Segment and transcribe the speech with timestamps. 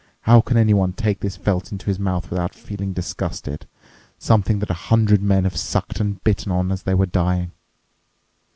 [0.21, 5.21] How can anyone take this felt into his mouth without feeling disgusted—something that a hundred
[5.21, 7.51] man have sucked and bitten on it as they were dying?"